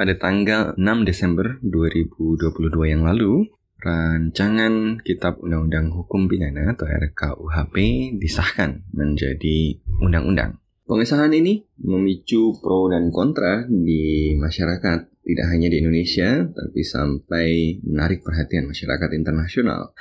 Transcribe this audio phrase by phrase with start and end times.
[0.00, 3.44] Pada tanggal 6 Desember 2022 yang lalu,
[3.84, 7.76] rancangan Kitab Undang-Undang Hukum Pidana atau RKUHP
[8.16, 10.56] disahkan menjadi undang-undang.
[10.88, 17.48] Pengesahan ini memicu pro dan kontra di masyarakat, tidak hanya di Indonesia, tapi sampai
[17.84, 19.92] menarik perhatian masyarakat internasional.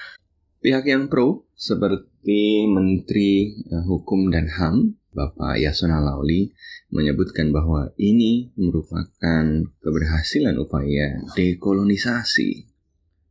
[0.63, 6.53] Pihak yang pro, seperti Menteri eh, Hukum dan HAM, Bapak Yasona Lauli
[6.93, 9.43] menyebutkan bahwa ini merupakan
[9.81, 12.69] keberhasilan upaya dekolonisasi.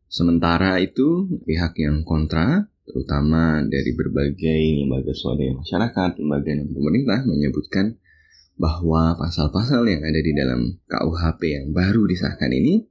[0.08, 8.00] Sementara itu, pihak yang kontra, terutama dari berbagai lembaga swadaya masyarakat, lembaga dan pemerintah menyebutkan
[8.58, 12.88] bahwa pasal-pasal yang ada di dalam KUHP yang baru disahkan ini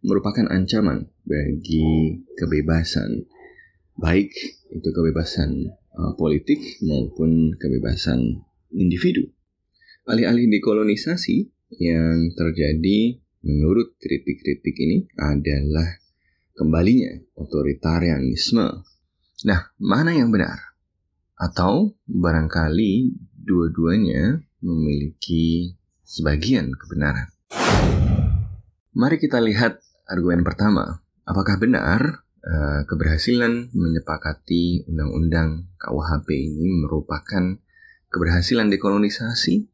[0.00, 3.28] merupakan ancaman bagi kebebasan,
[4.00, 4.32] baik
[4.72, 5.76] itu kebebasan
[6.16, 8.42] politik maupun kebebasan
[8.74, 9.28] individu.
[10.08, 11.46] Alih-alih dekolonisasi
[11.78, 15.86] yang terjadi menurut kritik-kritik ini adalah
[16.56, 18.84] kembalinya otoritarianisme.
[19.46, 20.76] Nah, mana yang benar?
[21.38, 25.72] Atau barangkali dua-duanya memiliki
[26.04, 27.32] sebagian kebenaran.
[28.92, 31.00] Mari kita lihat argumen pertama.
[31.24, 37.56] Apakah benar uh, keberhasilan menyepakati undang-undang KUHP ini merupakan
[38.08, 39.68] keberhasilan dekolonisasi?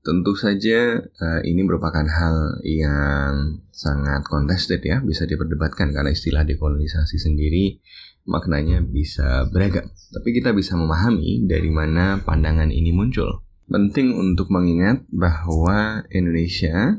[0.00, 7.20] Tentu saja uh, ini merupakan hal yang sangat contested ya, bisa diperdebatkan karena istilah dekolonisasi
[7.20, 7.80] sendiri
[8.24, 9.92] maknanya bisa beragam.
[10.12, 13.44] Tapi kita bisa memahami dari mana pandangan ini muncul.
[13.70, 16.98] Penting untuk mengingat bahwa Indonesia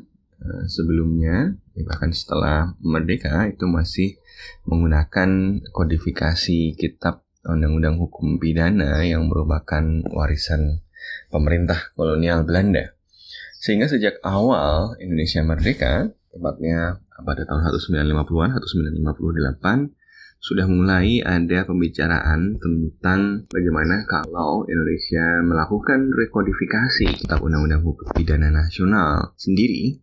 [0.66, 4.18] sebelumnya, bahkan setelah merdeka itu masih
[4.66, 9.82] menggunakan kodifikasi kitab Undang-Undang Hukum Pidana yang merupakan
[10.14, 10.86] warisan
[11.34, 12.94] pemerintah kolonial Belanda.
[13.62, 19.94] Sehingga sejak awal Indonesia merdeka, tepatnya pada tahun 1950-an, 1958,
[20.42, 29.38] sudah mulai ada pembicaraan tentang bagaimana kalau Indonesia melakukan rekodifikasi kitab Undang-Undang Hukum Pidana Nasional
[29.38, 30.02] sendiri.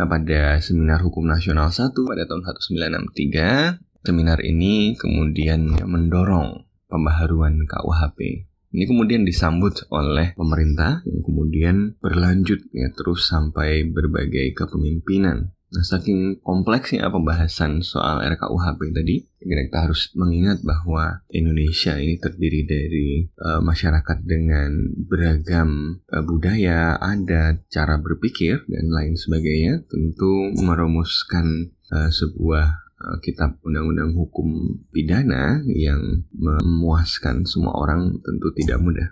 [0.00, 8.48] Nah, pada Seminar Hukum Nasional 1 pada tahun 1963, seminar ini kemudian mendorong pembaharuan KUHP
[8.70, 15.50] ini kemudian disambut oleh pemerintah yang kemudian berlanjut ya terus sampai berbagai kepemimpinan.
[15.70, 23.30] Nah, saking kompleksnya pembahasan soal RKUHP tadi, kita harus mengingat bahwa Indonesia ini terdiri dari
[23.38, 29.86] uh, masyarakat dengan beragam uh, budaya, adat, cara berpikir, dan lain sebagainya.
[29.86, 32.90] Tentu merumuskan uh, sebuah
[33.24, 39.08] kitab undang-undang hukum pidana yang memuaskan semua orang tentu tidak mudah.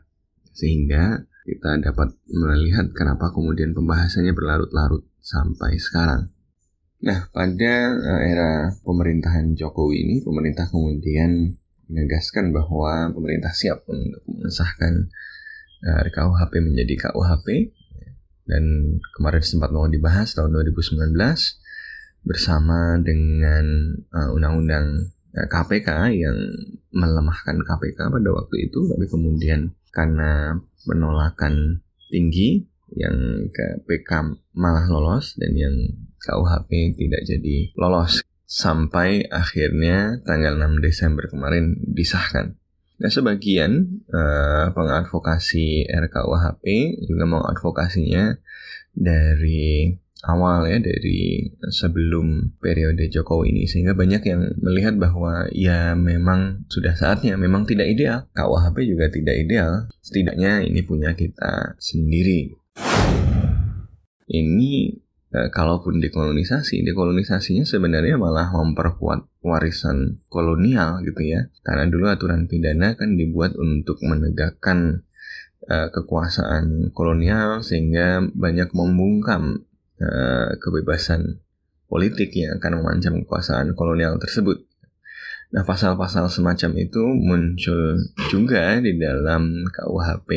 [0.52, 6.28] Sehingga kita dapat melihat kenapa kemudian pembahasannya berlarut-larut sampai sekarang.
[6.98, 11.54] Nah, pada eh, era pemerintahan Jokowi ini, pemerintah kemudian
[11.88, 15.06] menegaskan bahwa pemerintah siap untuk mengesahkan
[15.86, 17.70] eh, RKUHP menjadi KUHP
[18.48, 18.64] dan
[19.14, 21.14] kemarin sempat mau dibahas tahun 2019
[22.24, 26.38] bersama dengan uh, undang-undang KPK yang
[26.90, 28.88] melemahkan KPK pada waktu itu.
[28.88, 30.56] Tapi kemudian karena
[30.88, 32.64] penolakan tinggi
[32.96, 35.76] yang KPK malah lolos dan yang
[36.22, 38.22] KUHP tidak jadi lolos.
[38.48, 42.56] Sampai akhirnya tanggal 6 Desember kemarin disahkan.
[42.98, 46.64] Nah, sebagian uh, pengadvokasi RKUHP
[47.06, 48.34] juga mengadvokasinya
[48.90, 49.94] dari
[50.26, 53.64] awal ya dari sebelum periode Jokowi ini.
[53.70, 58.26] Sehingga banyak yang melihat bahwa ya memang sudah saatnya memang tidak ideal.
[58.34, 59.86] KUHP juga tidak ideal.
[60.02, 62.58] Setidaknya ini punya kita sendiri.
[64.28, 64.72] Ini
[65.34, 72.94] eh, kalaupun dekolonisasi dekolonisasinya sebenarnya malah memperkuat warisan kolonial gitu ya karena dulu aturan pidana
[72.94, 75.04] kan dibuat untuk menegakkan
[75.66, 79.68] eh, kekuasaan kolonial sehingga banyak membungkam
[80.02, 81.42] uh, kebebasan
[81.90, 84.64] politik yang akan mengancam kekuasaan kolonial tersebut.
[85.48, 87.96] Nah, pasal-pasal semacam itu muncul
[88.28, 90.28] juga di dalam KUHP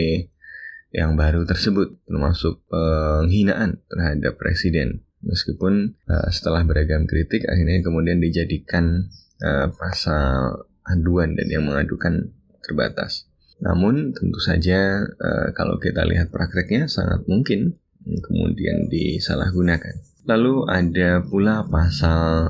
[0.91, 9.07] yang baru tersebut termasuk penghinaan terhadap presiden meskipun uh, setelah beragam kritik akhirnya kemudian dijadikan
[9.39, 12.33] uh, pasal aduan dan yang mengadukan
[12.65, 13.29] terbatas.
[13.61, 15.05] Namun tentu saja
[15.53, 20.01] kalau kita lihat prakteknya sangat mungkin kemudian disalahgunakan.
[20.25, 22.49] Lalu ada pula pasal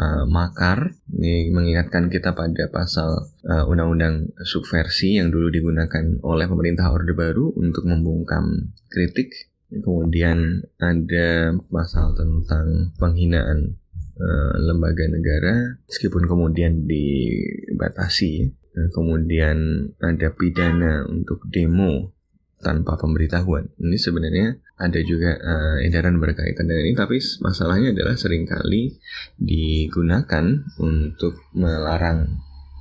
[0.00, 6.88] uh, makar ini mengingatkan kita pada pasal uh, undang-undang subversi yang dulu digunakan oleh pemerintah
[6.88, 9.52] Orde Baru untuk membungkam kritik.
[9.70, 13.78] Kemudian ada pasal tentang penghinaan
[14.18, 18.56] uh, lembaga negara meskipun kemudian dibatasi.
[18.70, 22.14] Kemudian ada pidana untuk demo
[22.60, 23.72] tanpa pemberitahuan.
[23.80, 28.96] Ini sebenarnya ada juga uh, edaran berkaitan dengan ini tapi masalahnya adalah sering kali
[29.36, 32.40] digunakan untuk melarang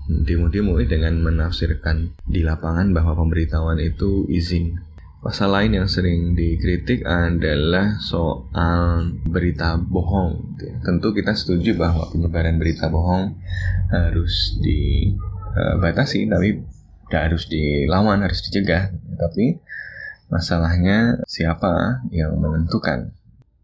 [0.10, 4.90] demo-demo dengan menafsirkan di lapangan bahwa pemberitahuan itu izin.
[5.20, 10.56] Pasal lain yang sering dikritik adalah soal berita bohong.
[10.80, 13.36] Tentu kita setuju bahwa penyebaran berita bohong
[13.92, 16.64] harus dibatasi, tapi
[17.12, 18.96] tidak harus dilawan, harus dicegah.
[19.20, 19.60] Tapi
[20.30, 23.18] Masalahnya siapa yang menentukan?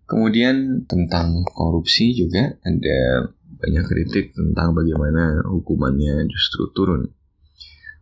[0.06, 3.30] Kemudian tentang korupsi juga ada
[3.62, 7.10] banyak kritik tentang bagaimana hukumannya justru turun.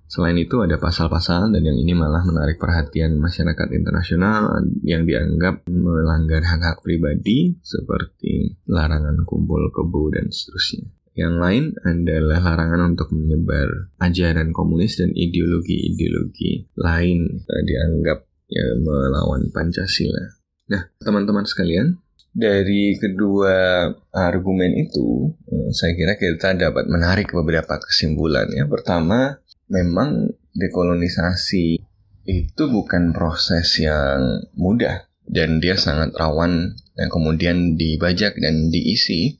[0.07, 6.44] Selain itu ada pasal-pasal dan yang ini malah menarik perhatian masyarakat internasional yang dianggap melanggar
[6.45, 10.86] hak-hak pribadi seperti larangan kumpul kebo dan seterusnya.
[11.13, 20.40] Yang lain adalah larangan untuk menyebar ajaran komunis dan ideologi-ideologi lain dianggap ya melawan Pancasila.
[20.72, 22.00] Nah, teman-teman sekalian,
[22.34, 28.50] dari kedua argumen itu, eh, saya kira kita dapat menarik beberapa kesimpulan.
[28.50, 29.38] Yang pertama,
[29.69, 31.81] memang dekolonisasi
[32.24, 39.36] itu bukan proses yang mudah dan dia sangat rawan dan kemudian dibajak dan diisi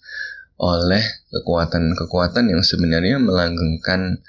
[0.60, 4.24] oleh kekuatan-kekuatan yang sebenarnya melanggengkan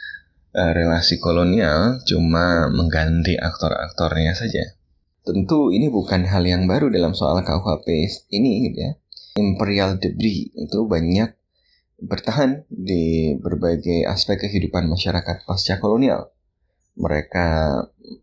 [0.55, 4.79] uh, relasi kolonial cuma mengganti aktor-aktornya saja.
[5.25, 7.87] Tentu ini bukan hal yang baru dalam soal KUHP
[8.31, 8.93] ini gitu ya.
[9.35, 11.35] Imperial debris itu banyak
[11.99, 16.31] bertahan di berbagai aspek kehidupan masyarakat pasca kolonial.
[16.95, 17.81] Mereka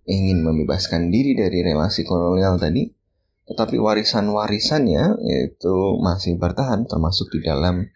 [0.07, 2.87] ingin membebaskan diri dari relasi kolonial tadi,
[3.49, 5.19] tetapi warisan-warisannya
[5.51, 7.89] itu masih bertahan termasuk di dalam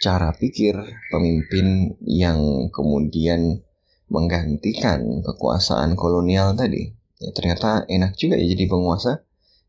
[0.00, 0.78] cara pikir
[1.12, 3.60] pemimpin yang kemudian
[4.08, 6.92] menggantikan kekuasaan kolonial tadi.
[7.20, 9.24] Ya, ternyata enak juga ya jadi penguasa.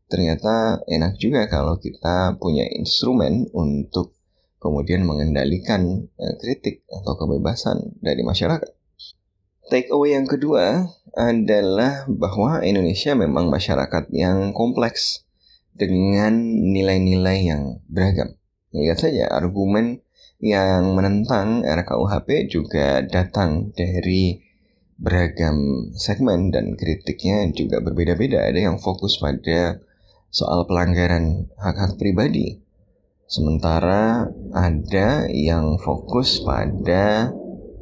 [0.06, 4.14] Ternyata enak juga kalau kita punya instrumen untuk
[4.62, 8.70] kemudian mengendalikan eh, kritik atau kebebasan dari masyarakat.
[9.66, 10.86] Take away yang kedua
[11.18, 15.26] adalah bahwa Indonesia memang masyarakat yang kompleks
[15.74, 16.38] dengan
[16.70, 18.38] nilai-nilai yang beragam.
[18.70, 20.05] Lihat saja argumen
[20.40, 24.44] yang menentang RKUHP juga datang dari
[24.96, 28.44] beragam segmen dan kritiknya juga berbeda-beda.
[28.44, 29.80] Ada yang fokus pada
[30.28, 32.60] soal pelanggaran hak-hak pribadi.
[33.26, 37.32] Sementara ada yang fokus pada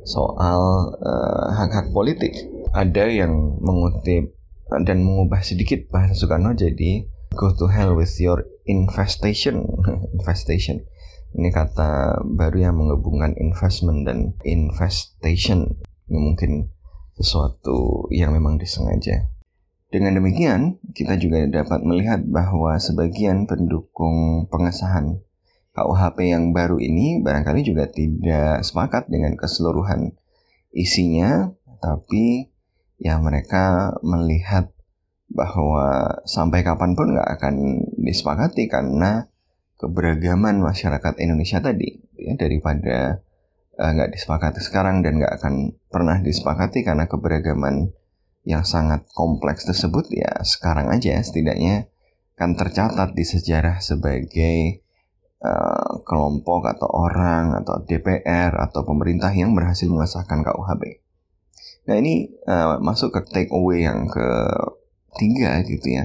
[0.07, 2.35] soal uh, hak-hak politik.
[2.75, 4.35] Ada yang mengutip
[4.83, 9.63] dan mengubah sedikit bahasa Soekarno jadi go to hell with your infestation.
[10.17, 10.83] infestation
[11.35, 15.83] ini kata baru yang menggabungkan investment dan investation.
[16.07, 16.71] Ini mungkin
[17.19, 19.27] sesuatu yang memang disengaja.
[19.91, 25.23] Dengan demikian, kita juga dapat melihat bahwa sebagian pendukung pengesahan
[25.75, 30.15] KUHP yang baru ini barangkali juga tidak sepakat dengan keseluruhan
[30.71, 31.51] isinya,
[31.83, 32.51] tapi
[32.99, 34.71] ya mereka melihat
[35.31, 37.55] bahwa sampai kapan pun nggak akan
[37.99, 39.27] disepakati karena
[39.79, 43.21] keberagaman masyarakat Indonesia tadi ya daripada
[43.75, 47.91] eh, nggak uh, disepakati sekarang dan nggak akan pernah disepakati karena keberagaman
[48.45, 51.89] yang sangat kompleks tersebut ya sekarang aja setidaknya
[52.35, 54.85] kan tercatat di sejarah sebagai
[55.41, 60.83] uh, kelompok atau orang atau DPR atau pemerintah yang berhasil mengesahkan KUHP.
[61.87, 66.05] Nah ini uh, masuk ke take away yang ketiga gitu ya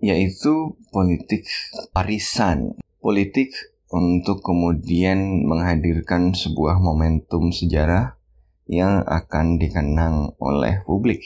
[0.00, 1.48] yaitu politik
[1.96, 2.76] arisan.
[3.00, 3.54] Politik
[3.92, 8.18] untuk kemudian menghadirkan sebuah momentum sejarah
[8.66, 11.22] yang akan dikenang oleh publik.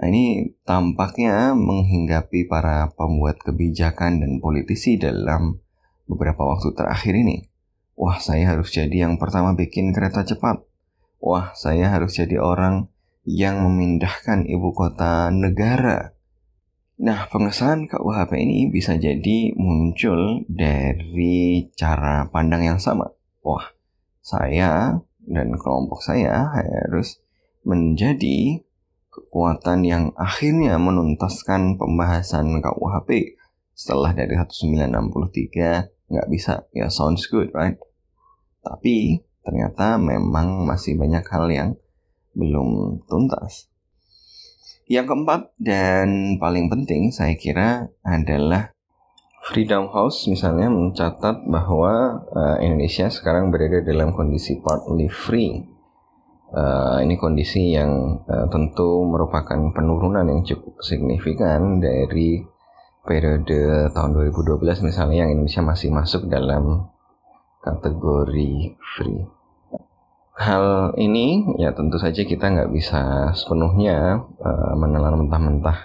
[0.00, 5.60] Nah, ini tampaknya menghinggapi para pembuat kebijakan dan politisi dalam
[6.10, 7.46] beberapa waktu terakhir ini.
[7.94, 10.64] Wah, saya harus jadi yang pertama bikin kereta cepat.
[11.20, 12.88] Wah, saya harus jadi orang
[13.28, 16.16] yang memindahkan ibu kota negara
[17.00, 23.08] Nah, pengesahan KUHP ini bisa jadi muncul dari cara pandang yang sama.
[23.40, 23.72] Wah,
[24.20, 27.16] saya dan kelompok saya harus
[27.64, 28.60] menjadi
[29.08, 33.40] kekuatan yang akhirnya menuntaskan pembahasan KUHP
[33.72, 36.68] setelah dari 1963 nggak bisa.
[36.76, 37.80] Ya sounds good right?
[38.60, 41.70] Tapi ternyata memang masih banyak hal yang
[42.36, 43.69] belum tuntas
[44.90, 48.74] yang keempat dan paling penting saya kira adalah
[49.46, 55.62] Freedom House misalnya mencatat bahwa uh, Indonesia sekarang berada dalam kondisi partly free.
[56.50, 62.42] Uh, ini kondisi yang uh, tentu merupakan penurunan yang cukup signifikan dari
[63.06, 66.90] periode tahun 2012 misalnya yang Indonesia masih masuk dalam
[67.62, 69.39] kategori free
[70.38, 75.78] hal ini ya tentu saja kita nggak bisa sepenuhnya uh, menelan mentah-mentah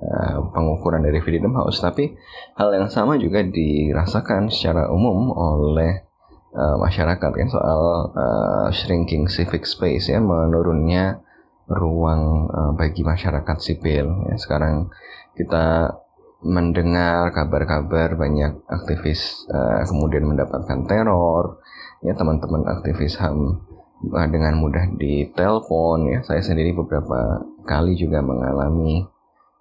[0.00, 2.14] uh, pengukuran dari Freedom House tapi
[2.56, 6.08] hal yang sama juga dirasakan secara umum oleh
[6.54, 11.20] uh, masyarakat kan soal uh, shrinking civic space ya menurunnya
[11.68, 14.24] ruang uh, bagi masyarakat sipil.
[14.32, 14.88] Ya sekarang
[15.36, 15.92] kita
[16.40, 21.60] mendengar kabar-kabar banyak aktivis uh, kemudian mendapatkan teror.
[22.00, 23.67] Ya teman-teman aktivis HAM
[24.04, 26.18] dengan mudah ditelepon ya.
[26.22, 29.02] Saya sendiri beberapa kali juga mengalami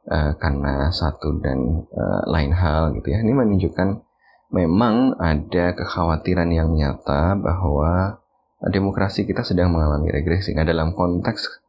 [0.07, 3.21] uh, karena satu dan uh, lain hal gitu ya.
[3.25, 3.89] Ini menunjukkan
[4.53, 8.21] memang ada kekhawatiran yang nyata bahwa
[8.63, 10.55] demokrasi kita sedang mengalami regresi.
[10.55, 11.61] Nah dalam konteks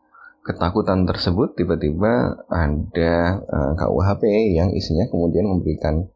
[0.47, 6.09] ketakutan tersebut tiba-tiba ada uh, KUHP yang isinya kemudian memberikan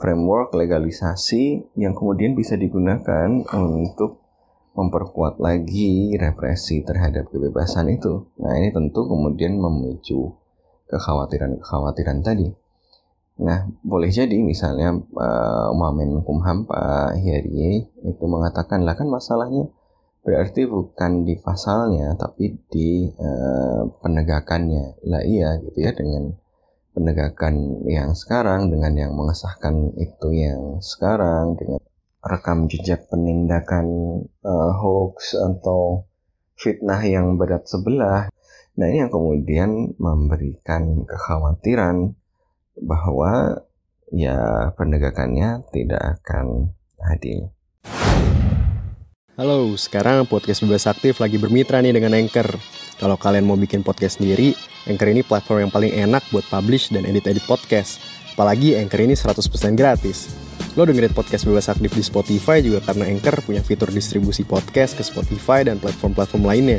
[0.00, 4.20] framework legalisasi yang kemudian bisa digunakan untuk
[4.74, 8.30] memperkuat lagi represi terhadap kebebasan itu.
[8.38, 10.34] Nah, ini tentu kemudian memicu
[10.90, 12.48] kekhawatiran-kekhawatiran tadi.
[13.40, 19.64] Nah, boleh jadi misalnya uh, Wamen Kumham Pak Heri itu mengatakan lah kan masalahnya
[20.20, 25.00] berarti bukan di pasalnya tapi di uh, penegakannya.
[25.08, 26.36] Lah iya gitu ya dengan
[26.92, 31.80] penegakan yang sekarang dengan yang mengesahkan itu yang sekarang dengan
[32.20, 33.86] rekam jejak penindakan
[34.44, 36.04] uh, hoax atau
[36.52, 38.28] fitnah yang berat sebelah.
[38.76, 42.12] Nah ini yang kemudian memberikan kekhawatiran
[42.76, 43.64] bahwa
[44.12, 47.52] ya penegakannya tidak akan adil.
[49.40, 52.52] Halo, sekarang podcast Bebas Aktif lagi bermitra nih dengan Anchor.
[53.00, 54.52] Kalau kalian mau bikin podcast sendiri,
[54.84, 57.96] Anchor ini platform yang paling enak buat publish dan edit-edit podcast.
[58.36, 59.40] Apalagi Anchor ini 100%
[59.72, 60.49] gratis.
[60.78, 65.02] Lo dengerin podcast bebas aktif di Spotify juga karena Anchor punya fitur distribusi podcast ke
[65.02, 66.78] Spotify dan platform-platform lainnya.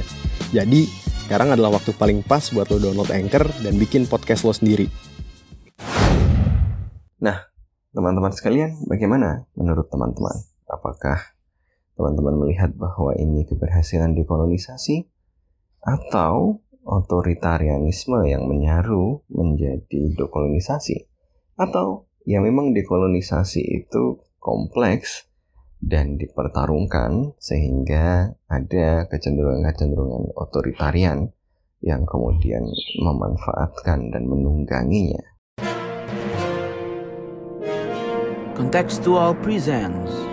[0.56, 0.88] Jadi,
[1.28, 4.88] sekarang adalah waktu paling pas buat lo download Anchor dan bikin podcast lo sendiri.
[7.20, 7.52] Nah,
[7.92, 10.40] teman-teman sekalian, bagaimana menurut teman-teman?
[10.72, 11.36] Apakah
[12.00, 15.04] teman-teman melihat bahwa ini keberhasilan dekolonisasi
[15.84, 21.12] atau otoritarianisme yang menyaru menjadi dekolonisasi?
[21.60, 25.26] Atau ya memang dekolonisasi itu kompleks
[25.82, 31.34] dan dipertarungkan sehingga ada kecenderungan-kecenderungan otoritarian
[31.82, 32.62] yang kemudian
[33.02, 35.26] memanfaatkan dan menungganginya.
[38.54, 40.31] Contextual Presents